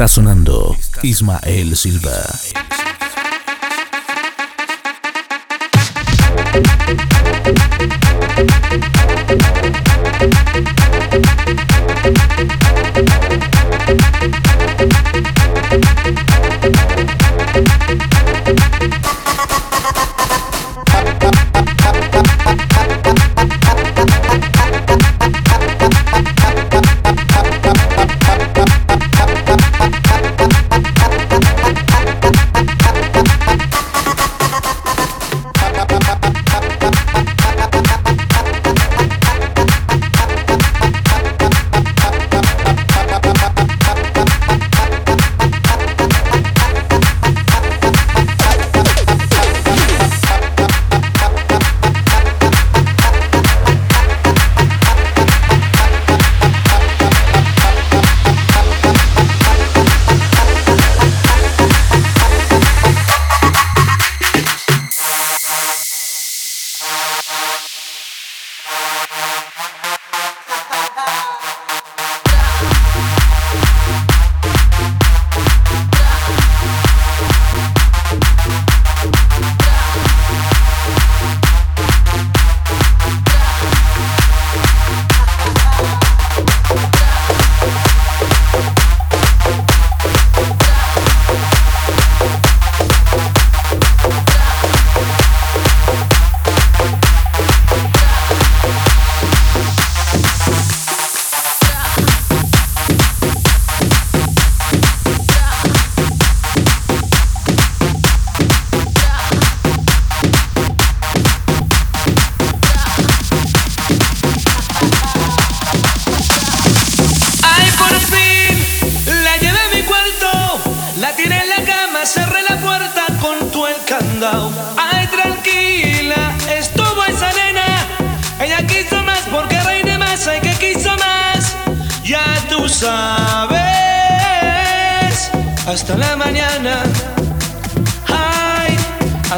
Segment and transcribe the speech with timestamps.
[0.00, 2.24] Está sonando Ismael Silva.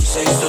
[0.10, 0.49] Se hizo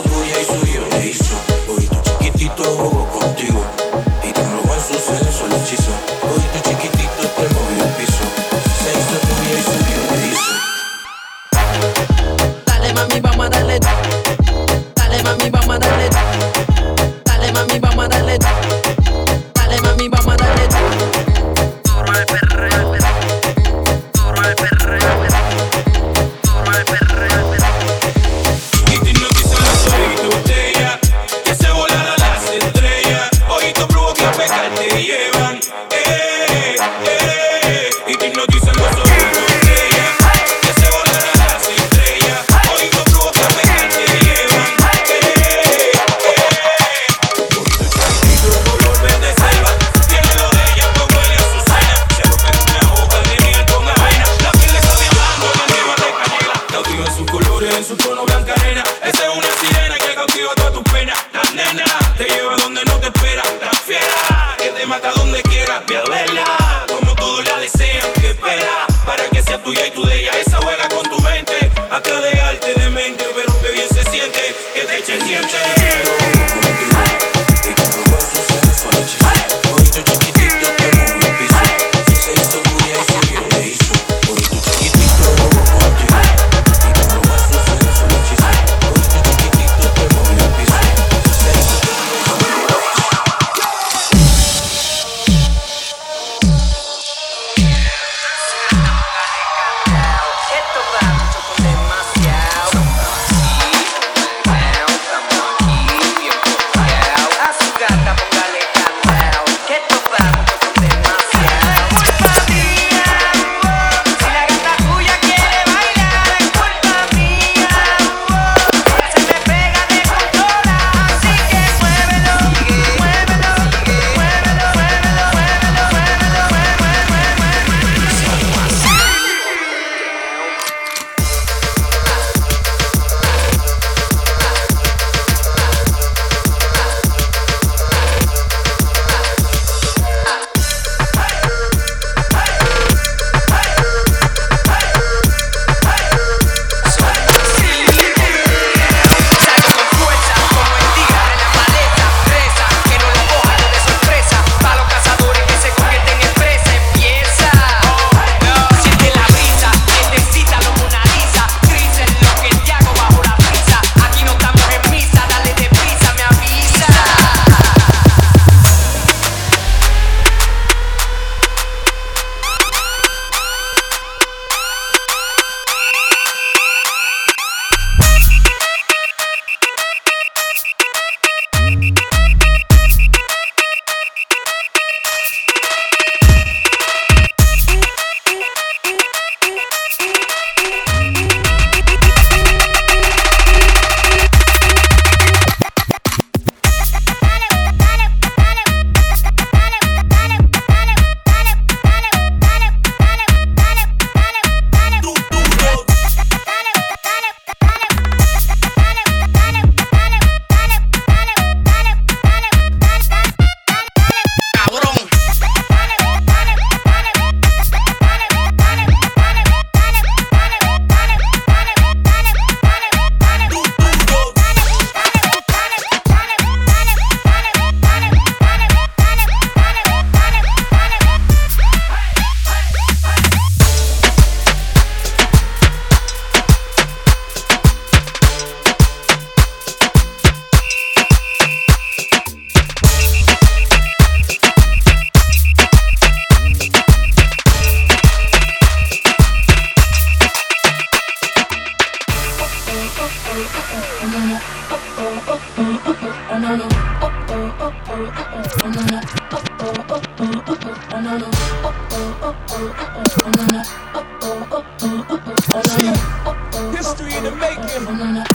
[266.76, 267.86] History in the making.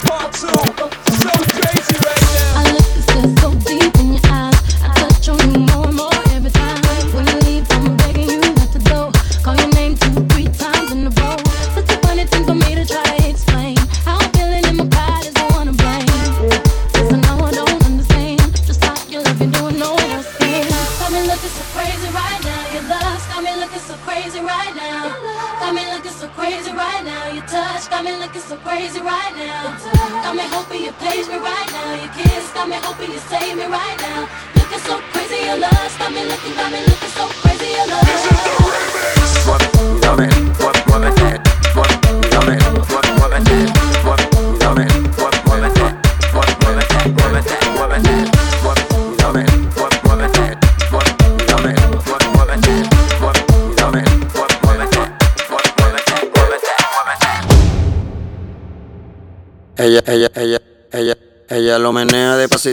[0.01, 1.04] Part two.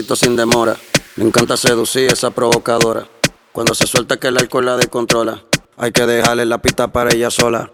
[0.01, 0.75] Sin demora.
[1.17, 3.07] Le encanta seducir esa provocadora.
[3.51, 5.43] Cuando se suelta que el alcohol la descontrola.
[5.77, 7.71] Hay que dejarle la pista para ella sola.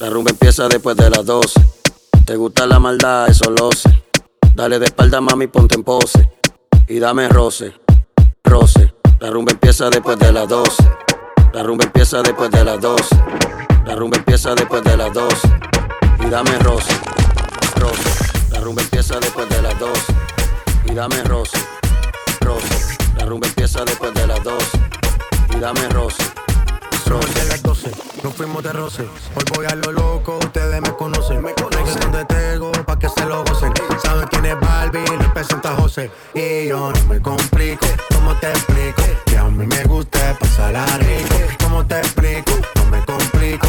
[0.00, 1.60] La rumba empieza después de las 12.
[2.26, 4.04] Te gusta la maldad, eso lo sé.
[4.54, 6.30] Dale de espalda, mami, ponte en pose.
[6.88, 7.72] Y dame roce,
[8.44, 8.94] roce.
[9.20, 10.82] La rumba empieza después de las 12.
[11.54, 13.16] La rumba empieza después de las 12.
[13.86, 15.36] La rumba empieza después de las 12.
[16.26, 16.92] Y dame roce,
[17.76, 18.50] roce.
[18.50, 20.14] La rumba empieza después de las 12.
[20.86, 21.58] Y dame roce,
[22.40, 22.96] roce.
[23.16, 24.78] La rumba empieza después de las 12.
[25.56, 26.22] Y dame roce.
[27.04, 27.90] Somos de las 12,
[28.22, 29.02] nos fuimos de roce.
[29.02, 31.42] Hoy voy a lo loco, ustedes me conocen.
[31.42, 33.72] Me conocen de Tego, pa' que se lo gocen.
[34.02, 36.10] Saben quién es Barbie, les presenta José.
[36.34, 39.02] Y yo no me complico, ¿cómo te explico?
[39.26, 41.34] Que a mí me gusta pasarla rico.
[41.62, 42.52] ¿Cómo te explico?
[42.76, 43.68] No me complico.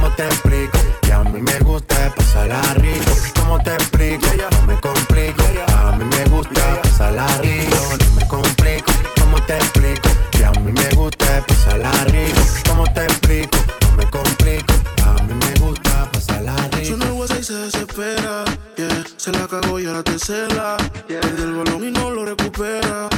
[0.00, 0.78] ¿cómo te explico?
[1.02, 3.12] Que a mí me gusta pasarla rico.
[3.38, 4.26] ¿Cómo te explico?
[4.50, 5.42] No me complico.
[5.76, 7.76] A mí me gusta pasarla rico.
[8.06, 10.08] No me complico, ¿cómo te explico?
[10.30, 12.40] Que a mí me gusta pasarla rico.
[12.68, 13.58] ¿Cómo te explico?
[13.82, 14.74] No me complico.
[15.04, 16.94] A mí me gusta pasarla rico.
[16.94, 18.44] El WhatsApp y se desespera.
[18.76, 19.04] Yeah.
[19.18, 20.76] Se la cagó y ahora te cela.
[21.06, 23.10] Pierde el balón y no lo recupera.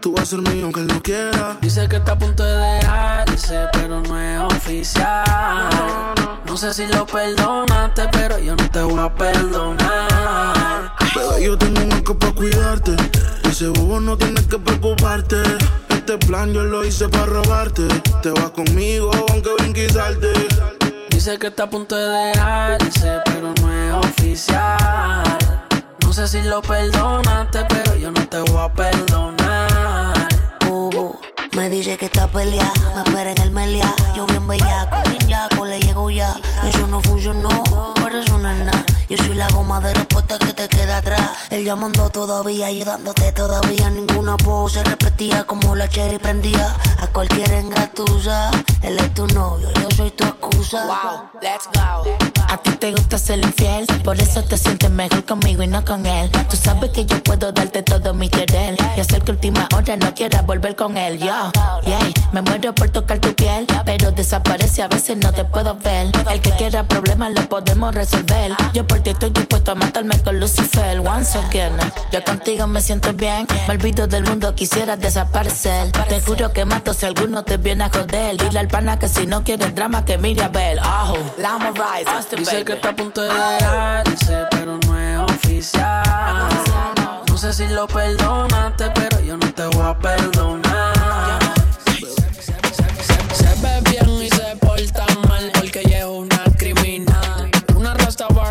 [0.00, 1.56] Tú vas a ser mío aunque él no quiera.
[1.60, 2.80] Dice que está a punto de
[3.38, 6.14] dejarse, pero no es oficial.
[6.46, 10.92] No sé si lo perdonaste, pero yo no te voy a perdonar.
[11.14, 12.96] Bebé, yo tengo un arco para cuidarte.
[13.44, 15.36] Ese bobo no tienes que preocuparte.
[15.88, 17.86] Este plan yo lo hice para robarte.
[18.22, 20.32] Te vas conmigo aunque brinquizarte.
[21.10, 25.24] Dice que está a punto de dejarse, pero no es oficial.
[26.02, 29.37] No sé si lo perdonaste, pero yo no te voy a perdonar.
[31.58, 33.92] Me dice que está peleada, me espera en el melia.
[34.14, 36.36] Yo bien bellaco, bien yaco, le llego ya.
[36.64, 37.48] Eso no funcionó,
[38.00, 38.84] por eso no es nada.
[39.08, 41.32] Yo soy la goma de respuesta que te queda atrás.
[41.50, 43.90] Él llamando todavía, ayudándote todavía.
[43.90, 46.76] Ninguna pose repetía como la cherry prendía.
[47.00, 50.86] A cualquier engatusa, él es tu novio, yo soy tu excusa.
[50.86, 52.04] Wow, let's go.
[52.48, 56.06] A ti te gusta ser infiel, por eso te sientes mejor conmigo y no con
[56.06, 56.30] él.
[56.48, 60.14] Tú sabes que yo puedo darte todo mi querer y hacer que última hora no
[60.14, 61.18] quieras volver con él.
[61.18, 61.47] Yo,
[61.84, 61.98] yeah,
[62.32, 66.10] me muero por tocar tu piel, pero desaparece a veces no te puedo ver.
[66.30, 68.52] El que quiera problemas lo podemos resolver.
[68.72, 71.00] Yo por ti estoy dispuesto a matarme con Lucifer.
[71.00, 71.72] Once again,
[72.12, 75.92] yo contigo me siento bien, me olvido del mundo, quisiera desaparecer.
[76.08, 78.36] Te juro que mato si alguno te viene a joder.
[78.36, 80.78] Dile al pana que si no quieres drama que mire a ver.
[80.84, 86.48] Oh, Lama Rise, Dice que está a punto de dejarse, pero no es oficial.
[87.28, 90.37] No sé si lo perdonaste, pero yo no te voy a perdonar.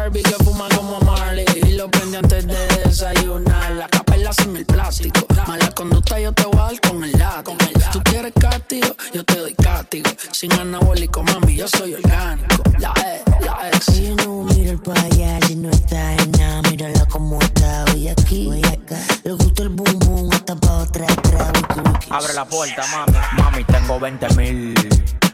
[0.07, 3.73] Barbie que fuma como Marley y lo prende antes de desayunar.
[3.73, 5.27] La capela sin el plástico.
[5.45, 7.57] Mala conducta yo te voy a dar con el látigo.
[7.91, 10.09] Tú quieres castigo, yo te doy castigo.
[10.31, 12.63] Sin anabólico, mami, yo soy orgánico.
[12.79, 13.89] La E, la ex.
[13.89, 16.61] Ella no mira el allá y no está en nada.
[16.69, 18.97] Mírala como está hoy aquí, hoy acá.
[19.25, 22.07] Le gusta el boom boom, hasta pa' wiki, wiki.
[22.11, 23.17] Abre la puerta, mami.
[23.41, 24.73] Mami, tengo 20 mil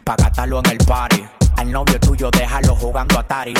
[0.04, 1.24] pa' gastarlo en el party.
[1.58, 3.54] Al novio tuyo déjalo jugando Atari.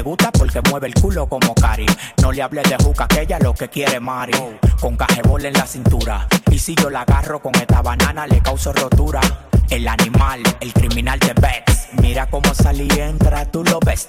[0.00, 1.84] Me gusta porque mueve el culo como Cari.
[2.22, 4.32] No le hables de juca que ella lo que quiere Mari.
[4.80, 6.26] Con cajebol en la cintura.
[6.50, 9.20] Y si yo la agarro con esta banana le causo rotura.
[9.68, 11.88] El animal, el criminal de Bex.
[12.00, 14.08] Mira cómo salí y entra, tú lo ves.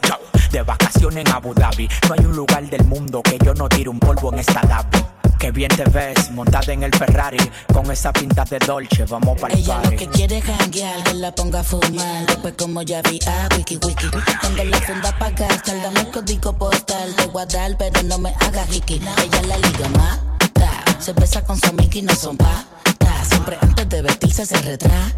[0.49, 1.89] De vacaciones en Abu Dhabi.
[2.07, 5.20] No hay un lugar del mundo que yo no tire un polvo en esta Dhabi.
[5.41, 7.39] Que bien te ves, montada en el Ferrari.
[7.73, 11.15] Con esa pinta de Dolce, vamos para el Ella lo que quiere es janguear, que
[11.15, 12.27] la ponga a fumar.
[12.27, 14.05] Después como ya vi a wiki wiki.
[14.39, 17.15] Tengo la funda pa' gastar, dame el código postal.
[17.15, 19.01] Te voy a dar, pero no me hagas hiki.
[19.17, 20.83] Ella la liga mata.
[20.99, 22.63] Se besa con su amiga y no son pa.
[23.27, 25.11] Siempre antes de vestirse se retrata.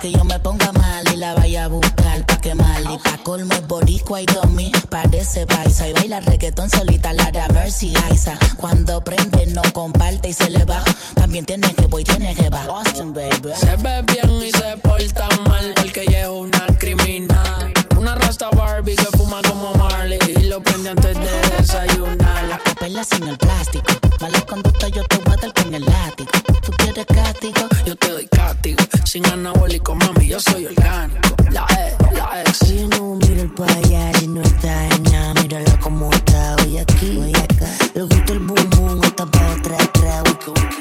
[0.00, 3.18] Que yo me ponga mal y la vaya a buscar pa' que mal Y pa'
[3.24, 8.38] colmo es boricua y domi Parece paisa y baila reggaetón solita La de Mercy Isa
[8.56, 10.84] Cuando prende no comparte y se le va
[11.14, 15.28] También tiene que voy, tiene que va Austin, baby Se ve bien y se porta
[15.48, 17.72] mal porque ella es una criminal.
[17.96, 22.44] Una rasta Barbie que fuma como Marley y lo prende antes de desayunar.
[22.44, 26.30] La capela sin el plástico Mala conducta yo te voy a dar con el látigo
[26.62, 27.68] ¿Tú quieres castigo?
[27.84, 28.97] Yo te doy castigo.
[29.08, 31.34] Sin anabólico, mami, yo soy orgánico.
[31.50, 32.62] La E, la X.
[32.64, 35.32] Oye, no mira el payar y no está en nada.
[35.40, 37.70] Mírala como está hoy aquí, hoy acá.
[37.94, 40.22] Le gusta el boom boom, está pa' atrás, atrás.
[40.26, 40.76] Wiki, wiki.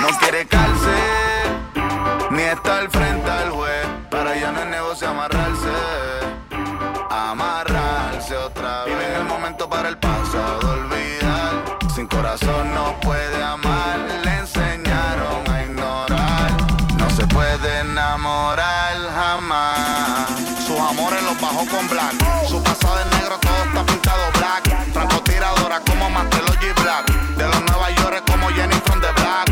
[0.00, 0.92] No quiere cárcel,
[2.30, 2.90] ni está al
[20.70, 22.14] Sus amores los bajó con black.
[22.48, 24.92] Su pasado es negro, todo está pintado black.
[24.92, 26.72] Francotiradora como Marcelo G.
[26.80, 27.10] Black.
[27.36, 29.49] De los Nueva York como Jenny from the Black.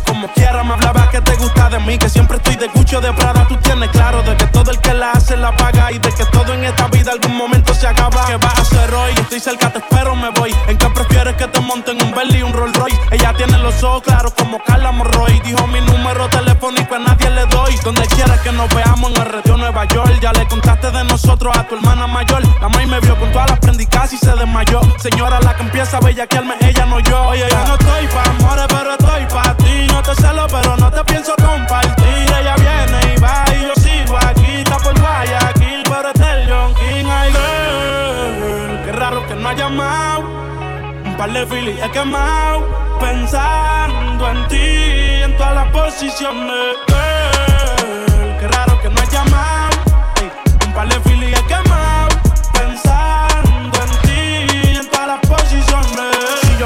[0.00, 1.98] Como quiera, me hablaba que te gusta de mí.
[1.98, 3.46] Que siempre estoy de Gucci o de Prada.
[3.48, 5.90] Tú tienes claro de que todo el que la hace la paga.
[5.92, 8.26] Y de que todo en esta vida algún momento se acaba.
[8.26, 9.12] ¿Qué vas a hacer hoy?
[9.16, 10.54] Estoy cerca, te espero, me voy.
[10.68, 12.98] ¿En qué prefieres que te monten un Bentley y un Rolls Royce?
[13.10, 15.40] Ella tiene los ojos claros como Carla Morroy.
[15.40, 17.76] Dijo mi número telefónico a nadie le doy.
[17.84, 20.18] Donde quieras que nos veamos en el retiro Nueva York.
[20.20, 22.42] Ya le contaste de nosotros a tu hermana mayor.
[22.60, 24.80] La maíz me vio con todas las prendicas y se desmayó.
[24.98, 27.22] Señora, la que empieza a bellaquearme, ella no yo.
[27.28, 29.86] Oye, yo no estoy pa' amores, pero estoy pa' ti.
[29.88, 32.26] No te celo, pero no te pienso compartir.
[32.38, 34.58] Ella viene y va y yo sigo aquí.
[34.58, 37.06] Está por Guayaquil, pero es el John King.
[37.08, 40.24] Ay, girl, qué raro que no ha llamado.
[41.04, 42.66] Un par de filis he quemado.
[43.00, 46.76] Pensando en ti, en todas las posiciones.
[46.88, 49.76] Girl, qué raro que no ha llamado.
[50.66, 51.65] Un par de filis he quemado.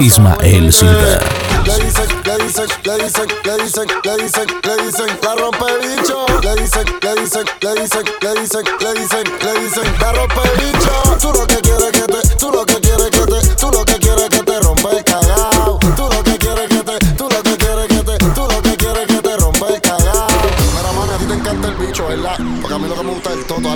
[0.00, 1.18] Ismael Silva.
[1.64, 1.88] Dicen,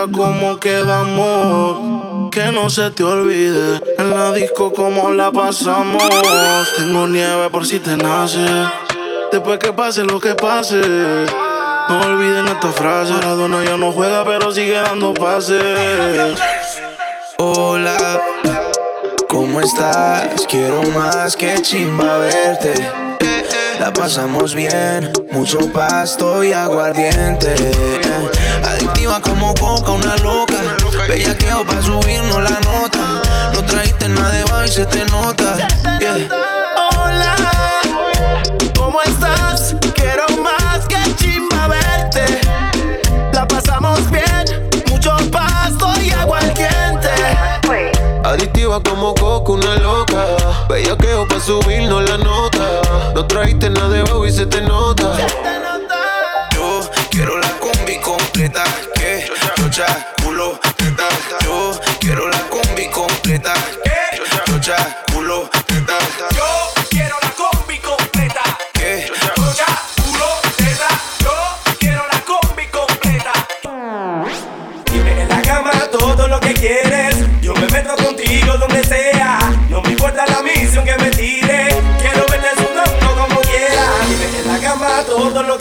[0.03, 2.31] ahora como quedamos.
[2.31, 6.03] Que no se te olvide en la disco como la pasamos.
[6.77, 8.47] Tengo nieve por si te nace.
[9.31, 10.81] Después que pase lo que pase.
[10.81, 13.13] No olviden esta frase.
[13.23, 16.39] La dona ya no juega, pero sigue dando pases.
[17.39, 18.21] Hola,
[19.29, 20.47] ¿cómo estás?
[20.49, 22.75] Quiero más que chimba verte.
[23.79, 27.55] La pasamos bien, mucho pasto y aguardiente.
[29.13, 30.55] Activa como coca, una loca.
[31.07, 33.21] Bellaqueo pa' subirnos la nota.
[33.53, 35.69] No trajiste nada de baile, se te nota.
[36.01, 36.29] Yeah.
[36.97, 37.37] Hola,
[38.75, 39.77] ¿cómo estás?
[39.95, 42.41] Quiero más que chimba verte.
[43.35, 47.11] La pasamos bien, mucho pasto y agua al diente.
[48.25, 50.25] Adictiva como coca, una loca.
[50.71, 53.13] Bellaqueo pa' subirnos la nota.
[53.15, 55.13] No trajiste nada de baile y se te nota
[58.33, 58.65] completa,
[58.95, 61.09] que chocha, culo, teta.
[61.45, 63.53] Yo quiero la combi completa,
[63.85, 64.77] que chocha,
[65.13, 65.99] culo, teta.
[66.35, 69.67] Yo quiero la combi completa, que chocha,
[70.03, 70.27] culo,
[70.57, 70.89] teta.
[71.21, 73.33] Yo quiero la combi completa.
[74.91, 77.02] Dime en la cama todo lo que quieres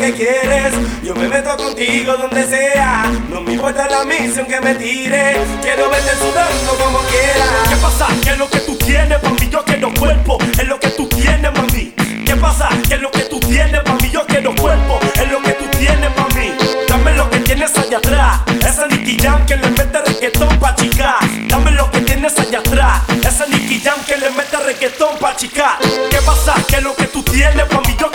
[0.02, 0.74] que quieres.
[1.04, 3.06] Yo me meto contigo donde sea.
[3.30, 5.38] No me importa la misión que me tires.
[5.62, 7.70] Quiero verte sudando como quieras.
[7.70, 8.08] ¿Qué pasa?
[8.24, 10.38] Que es lo que tú tienes, para mí yo quiero cuerpo.
[10.60, 11.93] Es lo que tú tienes, mami.
[12.26, 12.70] ¿Qué pasa?
[12.88, 14.99] Que es lo que tú tienes, para mí yo quiero cuerpo.
[15.16, 16.52] Es lo que tú tienes, para mí.
[16.88, 18.41] Dame lo que tienes allá atrás.
[18.68, 21.20] Esa Nicky Jam que le mete reggaetón pa' chicar.
[21.47, 23.02] Dame lo que tienes allá atrás.
[23.24, 25.78] Esa Nicky Jam que le mete reggaetón pa' chicar.
[26.10, 26.56] ¿Qué pasa?
[26.68, 28.11] Que lo que tú tienes, para mí yo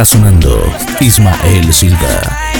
[0.00, 2.59] Está sonando Ismael Silva.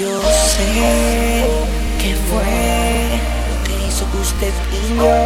[0.00, 1.44] Yo sé
[2.00, 3.20] que fue
[3.50, 5.18] lo que hizo que usted y yo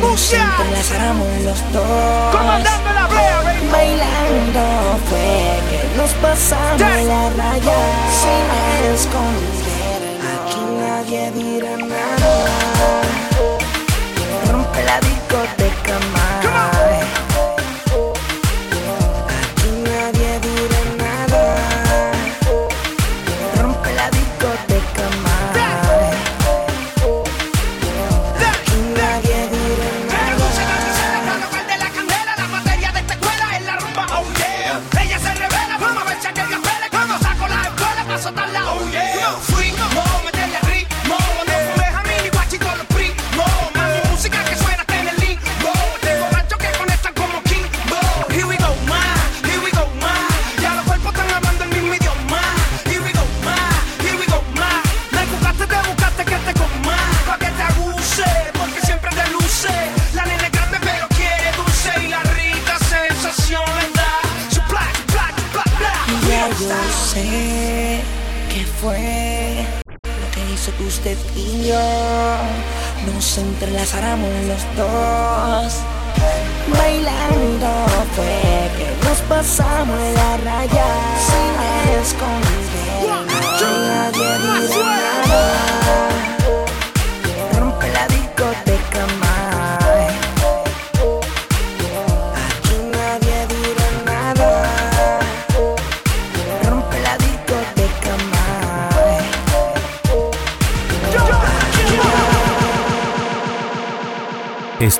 [0.00, 2.34] nos entrelazáramos los dos.
[2.34, 3.42] Comandando la playa.
[3.70, 4.64] Bailando
[5.06, 7.78] fue que nos pasamos la raya
[8.22, 8.44] sin
[8.94, 10.00] esconder.
[10.32, 11.76] Aquí nadie dirá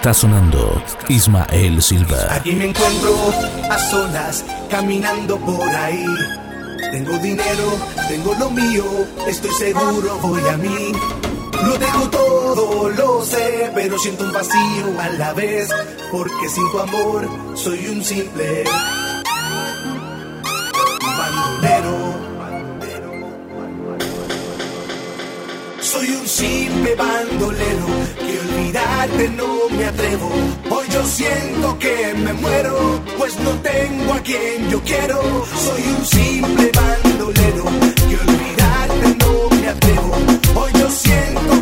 [0.03, 2.26] Está sonando Ismael Silva.
[2.34, 3.14] Aquí me encuentro
[3.70, 6.05] a solas, caminando por ahí.
[6.90, 7.78] Tengo dinero,
[8.09, 8.84] tengo lo mío,
[9.28, 10.92] estoy seguro, voy a mí.
[11.64, 15.68] Lo tengo todo, lo sé, pero siento un vacío a la vez,
[16.11, 18.64] porque sin tu amor soy un simple
[21.16, 22.14] bandolero.
[25.80, 30.31] Soy un simple bandolero que olvidarte no me atrevo.
[30.70, 35.20] Hoy yo siento que me muero, pues no tengo a quien yo quiero.
[35.66, 37.64] Soy un simple bandolero.
[38.09, 40.14] Que olvidarte no me atrevo.
[40.55, 41.61] Hoy yo siento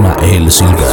[0.00, 0.88] Ismael Silva.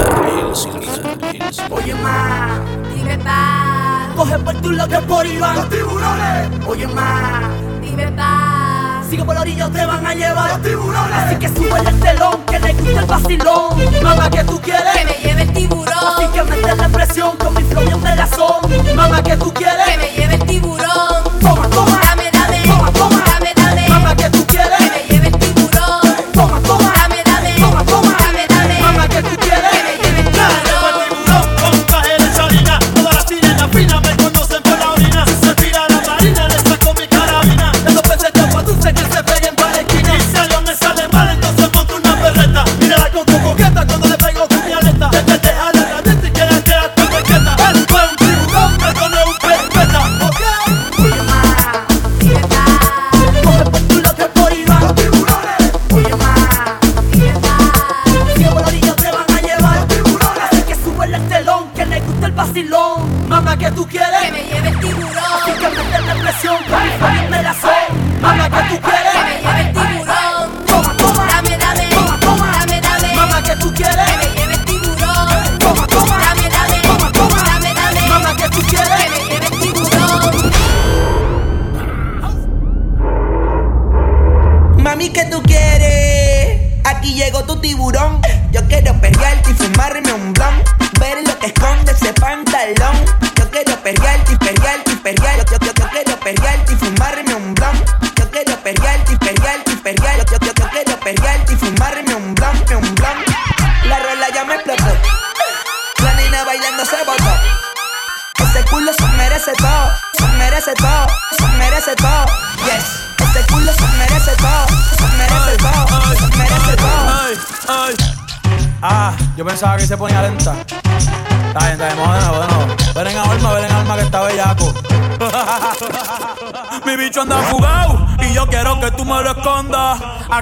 [1.69, 2.59] Oye, ma,
[2.93, 4.09] dime pa.
[4.17, 5.55] Coge por tu lado que por Iván.
[5.55, 6.65] Los tiburones.
[6.67, 7.49] Oye, ma,
[7.81, 9.01] dime pa.
[9.09, 10.49] Sigo por la orilla, te van a llevar.
[10.49, 11.13] Los tiburones.
[11.13, 14.03] Así que sube el telón, que le gusta el vacilón.
[14.03, 14.93] Mamá, que tú quieres.
[14.93, 15.87] Que me lleve el tiburón.
[15.87, 18.93] Así que mete la presión con mi flow de la son.
[18.93, 19.87] Mamá, que tú quieres.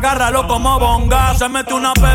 [0.06, 1.34] agárralo como bonga.
[1.36, 2.15] Se mete una peda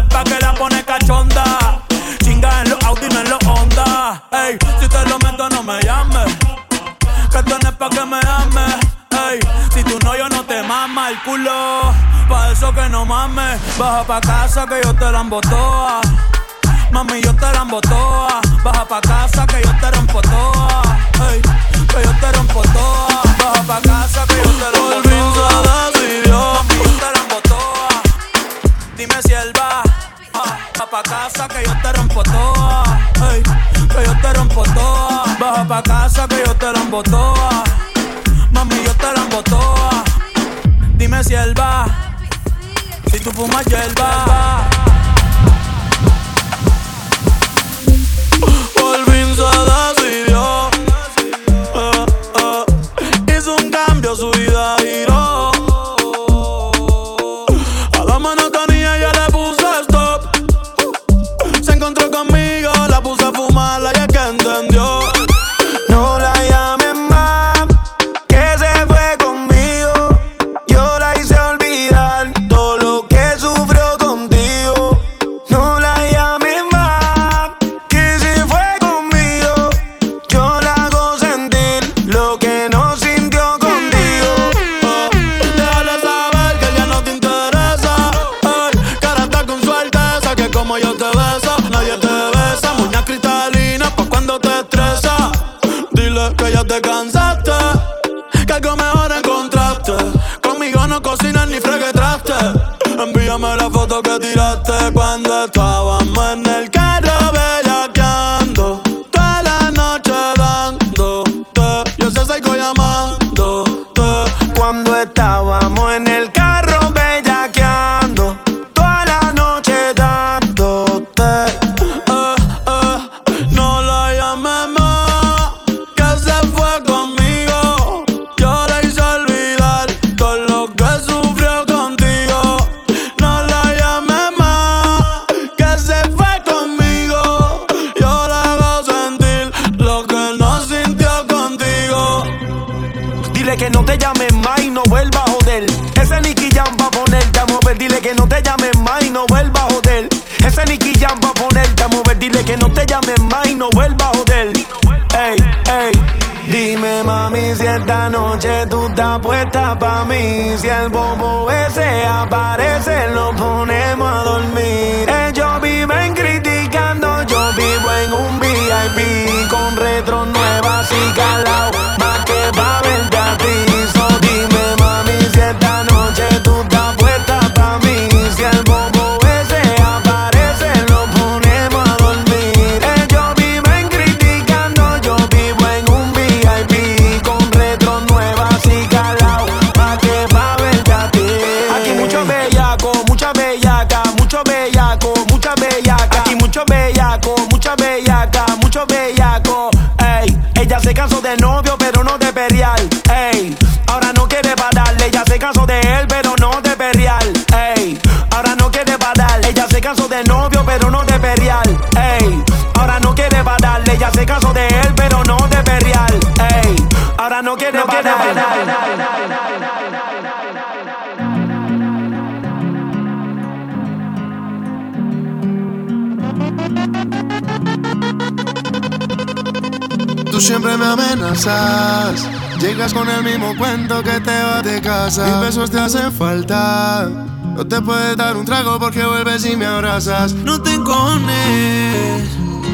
[232.60, 235.24] Llegas con el mismo cuento que te vas de casa.
[235.26, 237.08] Mis besos te hacen falta.
[237.54, 240.32] No te puedes dar un trago porque vuelves y me abrazas.
[240.32, 242.28] No te encones.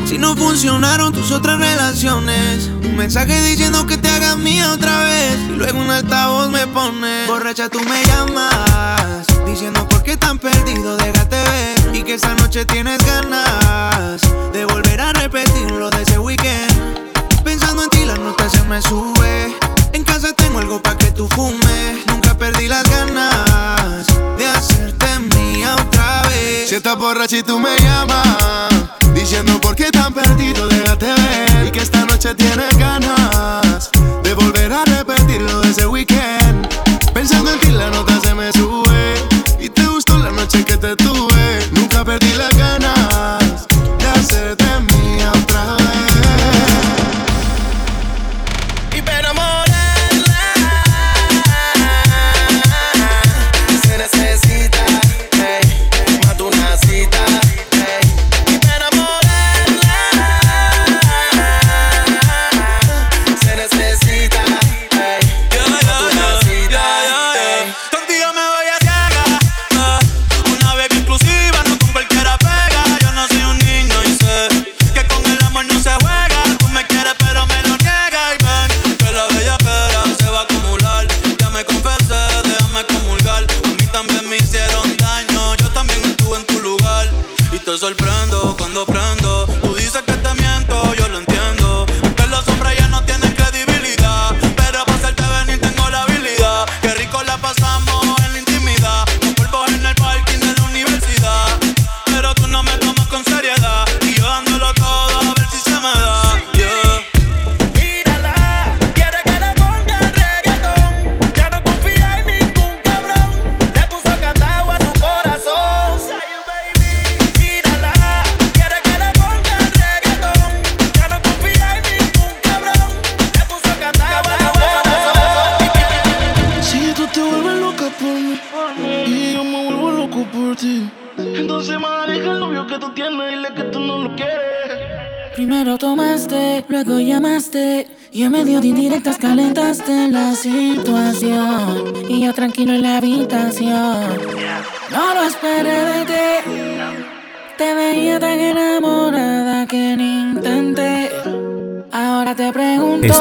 [0.07, 2.71] Si no funcionaron tus otras relaciones.
[2.83, 5.39] Un mensaje diciendo que te hagas mía otra vez.
[5.51, 7.27] Y luego un altavoz me pone.
[7.27, 9.27] Borracha, tú me llamas.
[9.45, 11.95] Diciendo por qué tan perdido, déjate ver.
[11.95, 14.23] Y que esta noche tienes ganas
[14.55, 17.06] de volver a repetir lo de ese weekend.
[17.47, 19.57] Pensando en ti la nota se me sube.
[19.93, 22.05] En casa tengo algo pa' que tú fumes.
[22.09, 24.05] Nunca perdí las ganas
[24.37, 26.69] de hacerte mía otra vez.
[26.69, 28.75] Si estás borracha y tú me llamas,
[29.15, 31.67] diciendo por qué tan perdido, déjate ver.
[31.69, 33.91] Y que esta noche tienes ganas
[34.25, 36.67] de volver a repetirlo ese weekend.
[37.15, 39.15] Pensando en ti la nota se me sube.
[39.61, 41.36] Y te gustó la noche que te tuve.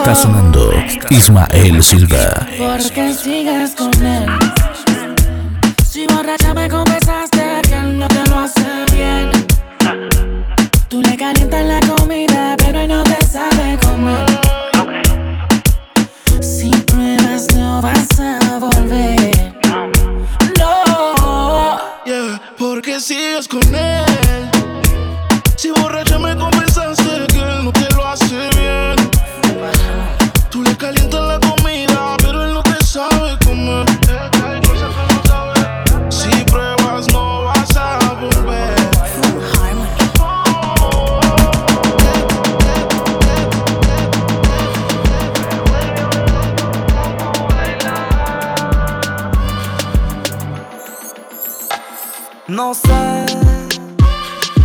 [0.05, 0.71] Está sonando
[1.09, 2.47] Ismael Silva.
[2.59, 4.29] ¿Por qué sigues con él?
[5.83, 6.69] Si borracha me
[52.55, 53.25] No sé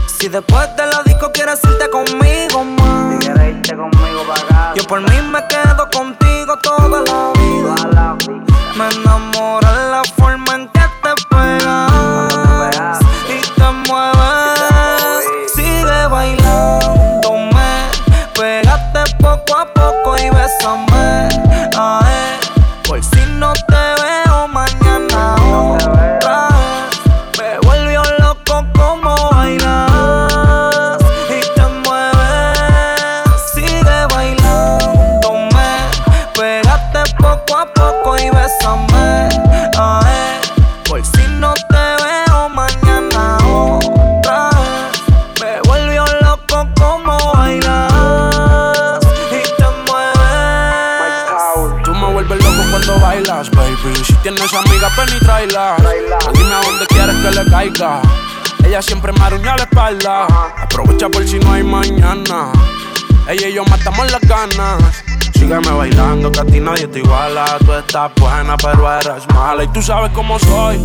[0.06, 3.14] si después de la disco quieres irte conmigo más.
[3.14, 8.16] Si quieres irte conmigo para Yo por mí me quedo contigo toda la vida.
[8.76, 10.09] Me enamora la en
[55.48, 55.76] tráela.
[56.34, 58.02] Dime a dónde quieres que le caiga.
[58.64, 60.26] Ella siempre me arruña la espalda.
[60.58, 62.52] Aprovecha por si no hay mañana.
[63.28, 65.02] Ella y yo matamos las ganas.
[65.32, 67.56] Sígueme bailando, que a ti nadie te iguala.
[67.64, 69.64] Tú estás buena, pero eres mala.
[69.64, 70.82] Y tú sabes cómo soy.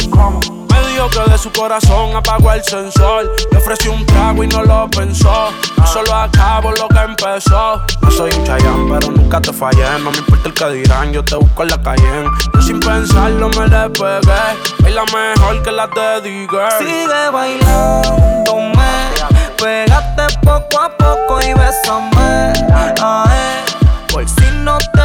[0.96, 3.30] Que de su corazón apagó el sensor.
[3.52, 5.50] Le ofrecí un trago y no lo pensó.
[5.78, 7.82] Yo solo acabo lo que empezó.
[8.02, 9.84] No soy un chayán, pero nunca te fallé.
[10.00, 12.30] No me importa el que dirán, yo te busco en la calle.
[12.54, 14.88] Yo sin pensarlo me le pegué.
[14.88, 16.58] Es la mejor que la dediqué.
[16.80, 19.12] Sigue bailándome,
[19.58, 22.54] pégate poco a poco y bésame.
[23.02, 23.64] Ay,
[24.08, 25.05] por si no te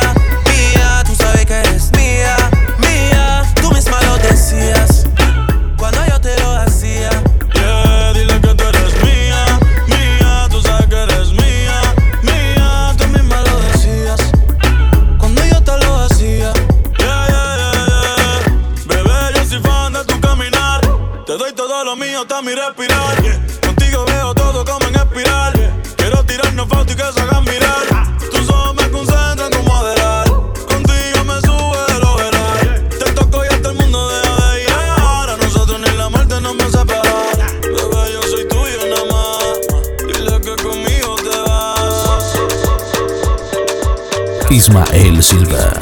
[44.51, 45.80] Ismael Silva.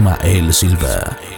[0.00, 1.29] Ismael Silva.